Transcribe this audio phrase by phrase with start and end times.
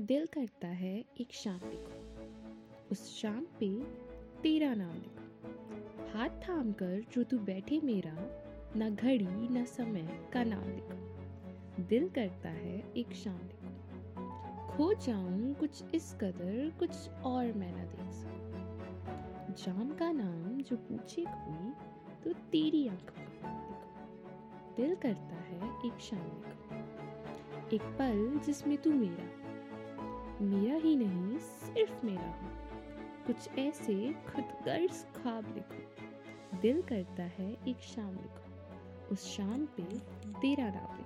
[0.00, 1.92] दिल करता है एक शाम लिखो।
[2.90, 3.82] उस शाम पे
[4.42, 8.16] तेरा नाम लिखो। हाथ थाम कर जो तू बैठे मेरा,
[8.76, 13.68] ना घड़ी, ना समय का नाम लिखो। दिल करता है एक शाम लिखो।
[14.68, 18.44] खो जाऊँ कुछ इस कदर, कुछ और मैं ना देख सकूँ।
[19.54, 21.72] जाम का नाम जो पूछे कोई
[22.24, 28.92] तो तेरी आँखों का लिखो। दिल करता है एक शाम लिखो। एक पल जिसमें तू
[28.92, 29.43] मेरा
[30.40, 32.50] मेरा ही नहीं, सिर्फ़ मेरा हो।
[33.26, 36.04] कुछ ऐसे खुद गर्ज ख्वाब लिखो।
[36.60, 38.44] दिल करता है एक शाम लिखो।
[39.12, 39.82] उस शाम पे
[40.32, 41.03] तेरा नाम